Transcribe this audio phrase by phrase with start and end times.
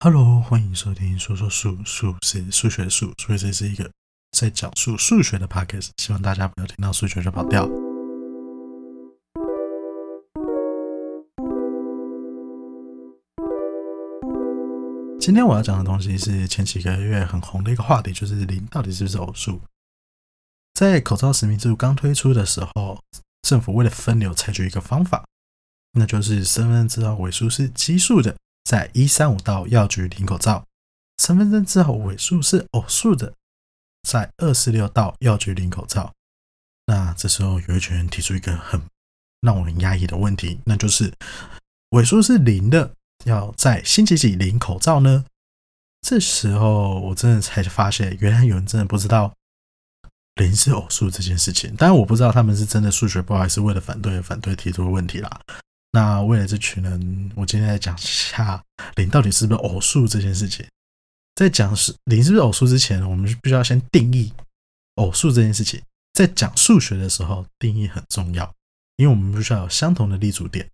[0.00, 3.90] Hello，欢迎收听说说数，数是数学的数，所以这是一个
[4.30, 7.68] 在讲述数学的 podcast，希望大家不要听到数学就跑掉。
[15.18, 19.60] 今天我要讲的东西是前几个月很红的一个话题，就是零到底是不是偶数？
[20.74, 23.02] 在口罩实名制度刚推出的时候，
[23.42, 25.24] 政府为了分流，采取一个方法，
[25.94, 28.36] 那就是身份证号尾数是奇数的。
[28.68, 30.62] 在一三五到药局领口罩，
[31.16, 33.32] 身份证字号尾数是偶数的，
[34.06, 36.12] 在二四六到药局领口罩。
[36.84, 38.78] 那这时候有一群人提出一个很
[39.40, 41.10] 让我很压抑的问题，那就是
[41.92, 42.92] 尾数是零的，
[43.24, 45.24] 要在星期几领口罩呢？
[46.02, 49.32] 这时候我真的才发现，原来有人真的不知道
[50.34, 51.74] 零是偶数这件事情。
[51.74, 55.40] 当然我不知道他们是真的数学不好，还是为了反对反对提出的问题啦。
[55.90, 58.62] 那为了这群人，我今天来讲一下
[58.96, 60.66] 零到底是不是偶数这件事情。
[61.34, 64.32] 在讲是零是不是偶数之前，我们必须要先定义
[64.96, 65.80] 偶数这件事情。
[66.12, 68.52] 在讲数学的时候，定义很重要，
[68.96, 70.68] 因为我们必须要有相同的立足点，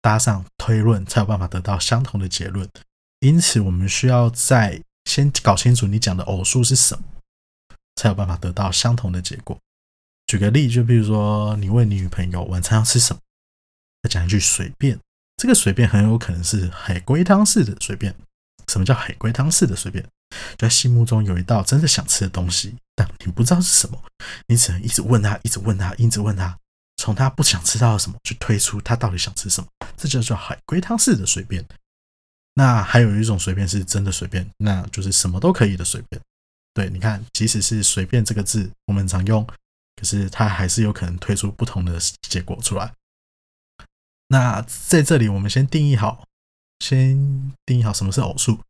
[0.00, 2.68] 搭上推论，才有办法得到相同的结论。
[3.20, 7.04] 因此，我们需要在先搞清楚你讲的偶数是什么，
[7.96, 9.58] 才有办法得到相同的结果。
[10.28, 13.20] 举个例，就比如说你问你女朋友晚餐要吃什么。
[14.08, 14.98] 讲一句随便，
[15.36, 18.14] 这个随便很有可能是海龟汤式的随便。
[18.66, 20.04] 什么叫海龟汤式的随便？
[20.56, 23.98] 就在心目中有一道真的想吃的东西，但你不知道是什么，
[24.46, 26.58] 你只能一直问他，一直问他，一直问他，
[26.96, 31.64] 从他不想吃到什么去推出他到底想吃什么，这就叫海龟汤式的随便。
[32.54, 36.20] 那还有一种随便是真的随便，那就是什么都可以的随便。
[36.74, 39.46] 对，你看，即使是随便这个字，我们常用，
[39.96, 42.92] 可是它还是有可能推出不同的结果出来。
[44.28, 46.24] 那在这里，我们先定义好，
[46.80, 48.60] 先定义好什么是偶数。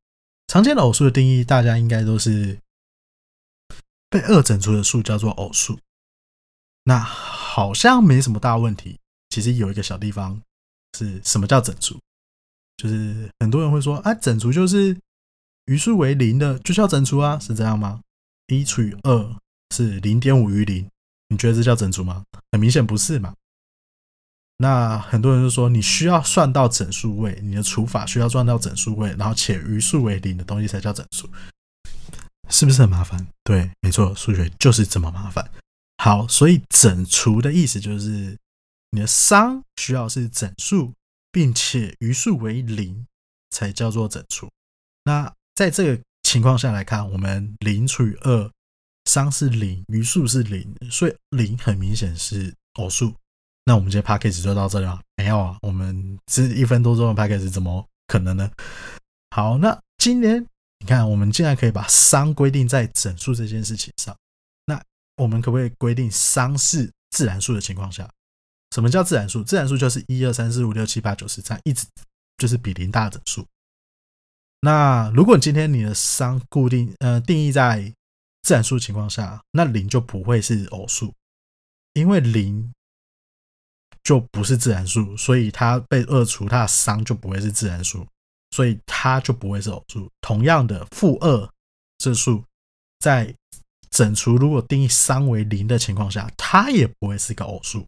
[0.46, 2.58] 常见的偶数的定义，大家应该都是
[4.08, 5.78] 被二整除的数叫做偶数。
[6.84, 8.98] 那好像没什么大问题。
[9.28, 10.40] 其实有一个小地方
[10.96, 11.98] 是什么叫整除？
[12.78, 14.96] 就是很多人会说啊，整除就是
[15.66, 18.00] 余数为零的就叫整除啊，是这样吗？
[18.46, 19.36] 一除以二
[19.74, 20.88] 是零点五余零，
[21.28, 22.24] 你觉得这叫整除吗？
[22.52, 23.34] 很明显不是嘛。
[24.60, 31.30] 那很多人就说，你需要算到整数位，你的除法需要算到整数位，然后且余数为零的东西才叫整数，
[32.48, 33.24] 是不是很麻烦？
[33.44, 35.48] 对，没错，数学就是这么麻烦。
[35.98, 38.36] 好，所以整除的意思就是
[38.90, 40.92] 你的商需要是整数，
[41.30, 43.06] 并且余数为零
[43.50, 44.50] 才叫做整除。
[45.04, 48.50] 那在这个情况下来看，我们零除以二，
[49.04, 53.14] 商是零，余数是零，所以零很明显是偶数。
[53.68, 54.98] 那我们今天 p a c k a g e 就到这里了。
[55.16, 58.50] 没有啊，我们是一分多钟的 p a c k a g e 怎么可能呢？
[59.36, 60.42] 好，那今年
[60.78, 64.16] 你看，我们竟然可以把商规定在整数这件事情上。
[64.64, 64.82] 那
[65.16, 68.10] 我们可不可以规定商是自然数的情况下？
[68.74, 69.44] 什么叫自然数？
[69.44, 71.86] 自然数就是一二三四五六七八九十这样一直
[72.38, 73.44] 就是比零大整数。
[74.62, 77.92] 那如果今天你的商固定呃定义在
[78.42, 81.12] 自然数情况下，那零就不会是偶数，
[81.92, 82.72] 因为零。
[84.08, 88.06] 就不是自然数，所以它被二除，它的商就不会是自然数，
[88.52, 90.10] 所以它就不会是偶数。
[90.22, 91.50] 同样的，负二
[91.98, 92.42] 这数
[93.00, 93.34] 在
[93.90, 97.84] 整除如果定义商为零的情况下，它也不会是个偶数。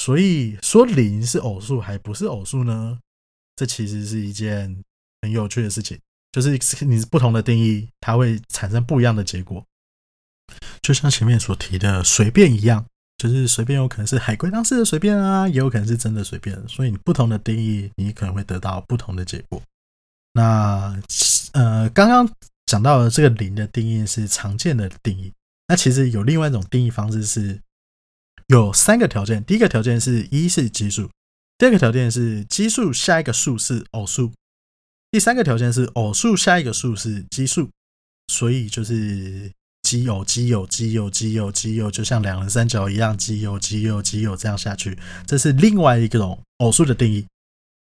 [0.00, 3.00] 所以说零是偶数还不是偶数呢？
[3.56, 4.84] 这其实是一件
[5.22, 5.98] 很有趣的事情，
[6.30, 9.66] 就是你不同的定义，它会产生不一样的结果。
[10.80, 12.86] 就像前面所提的随便一样。
[13.18, 16.56] 就是随便有可能是海龟当时的随便啊，也有可能是真的随便。
[16.68, 19.62] 所以你不同的定义，你可能会得到不同的结果。
[20.32, 21.00] 那
[21.52, 22.30] 呃，刚刚
[22.66, 25.32] 讲到的这个零的定义是常见的定义。
[25.68, 27.58] 那其实有另外一种定义方式是，
[28.48, 29.42] 有三个条件。
[29.44, 31.08] 第一个条件是一是奇数，
[31.56, 34.32] 第二个条件是奇数下一个数是偶数，
[35.10, 37.70] 第三个条件是偶数下一个数是奇数。
[38.28, 39.50] 所以就是。
[39.86, 47.24] 奇有奇有奇有奇有奇有，就像两人三角一样，奇有奇有奇有这样下去，这是另外一种偶数的定义。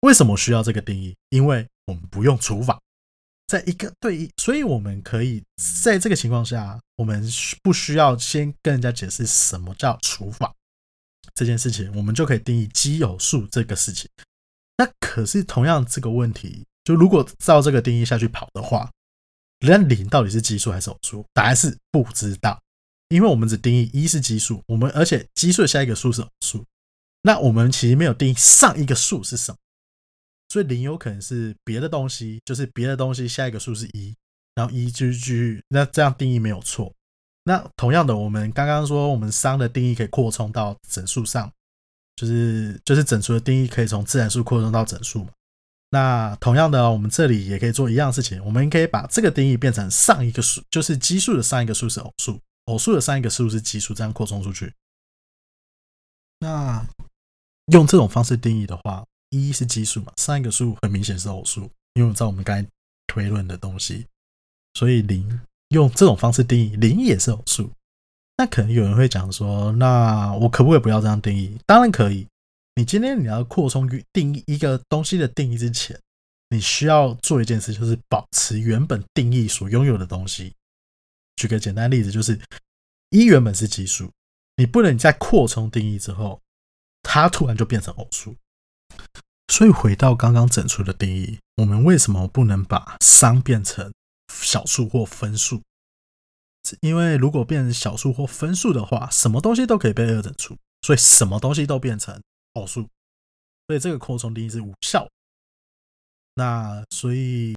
[0.01, 1.15] 为什么需要这个定义？
[1.29, 2.77] 因为我们不用除法，
[3.47, 5.41] 在一个对一，所以我们可以
[5.81, 7.25] 在这个情况下，我们
[7.63, 10.53] 不需要先跟人家解释什么叫除法
[11.35, 14.09] 这件事情，我们就可以定义奇偶数这个事情。
[14.77, 18.91] 那可是同样这个问题，就如果照这个定义下去跑的话。
[19.59, 21.25] 那零到底是奇数还是偶数？
[21.33, 22.61] 答案是不知道，
[23.09, 26.63] 因为我们只定义一是奇数，我们而且奇数下一个数是偶数，
[27.23, 29.57] 那我们其实没有定义上一个数是什么。
[30.49, 34.15] 所以零有可能是别的东西，就是别的东西下一个数是一，
[34.55, 36.93] 然后一就是继续，那这样定义没有错。
[37.43, 41.51] 那同样的，我们刚刚说我们商的定义可以扩充到整数上，
[42.15, 45.31] 就是就是整数的定义可以从自然数扩充到整数嘛。
[45.89, 54.73] 那同样的，我们这里也可以做一样事情，我们可以把这个定义变成上一个数，就是奇数的上一个数是偶数，偶数的上一个数是奇数，这样扩充出去。
[56.39, 56.85] 那
[57.67, 62.67] 用这种方式定义的话，一是奇数嘛，上一个数很明显是偶数，因为在我们刚才
[63.07, 64.05] 推论的东西，
[64.73, 65.39] 所以零
[65.69, 67.71] 用这种方式定义，零也是偶数。
[68.35, 71.57] 那可能有人会讲说，那我可不可以不要这样定义？
[71.65, 72.27] 当然可以。
[72.77, 75.99] 你今天你要扩充定义一个东西的定义之前，
[76.49, 80.53] 你需要做一件事，就是保持原本定义所拥有的东西。
[81.37, 82.39] 举个简单例子，就是
[83.09, 84.11] 一原本是奇数，
[84.57, 86.39] 你不能在扩充定义之后，
[87.01, 88.35] 它突然就变成偶数。
[89.51, 93.91] 所以回到刚刚整数的定义，我们为什么不能把商变成
[94.31, 95.63] 小数或分数？
[96.81, 102.21] 因为如果变成小数或分数的话，什么东西都可以被二整除，所以什么东西都变成。
[102.57, 102.87] 偶数，
[103.67, 105.07] 所以这个扩充定义是无效。
[106.35, 107.55] 那所以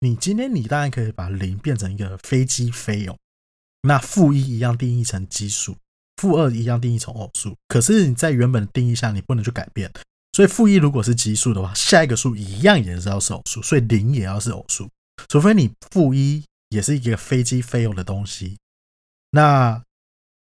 [0.00, 3.16] 你今天你当然可以把零变成一个飞机飞偶，
[3.82, 5.76] 那负一一样定义成奇数，
[6.16, 7.56] 负二一样定义成偶数。
[7.66, 9.92] 可是你在原本的定义下，你不能去改变。
[10.32, 14.88] 所以负一如果是奇数的话，下一个数一样也是要是偶数，所以零也要是偶数，
[15.28, 18.56] 除非你负一也是一个非奇非偶的东西。
[19.30, 19.82] 那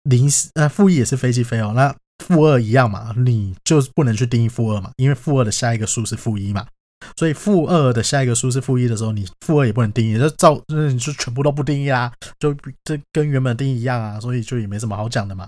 [0.03, 1.95] 零是呃负一也是非奇非偶，那。
[2.27, 6.67] 负二一样嘛，你就不能去定义负二嘛，因为负二的下一个数是负一嘛，
[7.15, 12.53] 所以负二的下一个数是负一的时候，你负二也不能定义，就照那你就全部都不定义啦，就
[12.83, 15.47] 这跟原本定义一样啊，所以就也没什么好讲的嘛。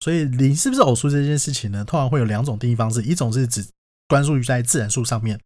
[0.00, 3.64] 所以零是不是偶数这件事情呢，通常会有两种定义方式，一种是指
[4.08, 5.38] 关注于在自然数上面，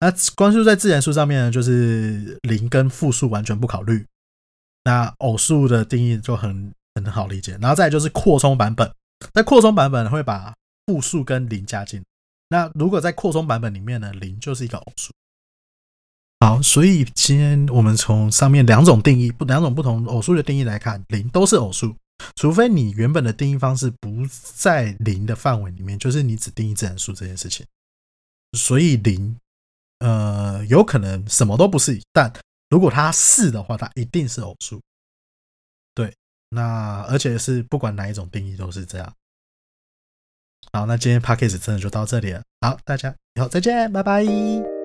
[0.00, 4.04] 那关注在自然数上面呢，就是零跟负数完全不考虑，
[4.84, 8.92] 那偶数的定义就很很好理解，然后再就是扩充版本。
[9.32, 10.54] 在扩充版本会把
[10.86, 12.02] 负数跟零加进。
[12.48, 15.12] 那如果在扩充版本里面呢，零就是一个偶数。
[16.40, 21.96] 好，所以今天我们从上面两种定义、不两种不同偶数的定义来看，零都是偶数，
[22.36, 24.24] 除非你原本的定义方式不
[24.54, 27.66] 在零的范围里面，就是你只定义自然数这件事情。
[28.52, 29.34] 所以零，
[30.00, 32.32] 呃，有可能什么都不是，但
[32.68, 34.80] 如果它是的话，它一定是偶数。
[36.50, 39.12] 那而且是不管哪一种定义都是这样。
[40.72, 42.42] 好，那今天 p a c k a g e 真的就到这里了。
[42.60, 44.75] 好，大家以后再见，拜拜。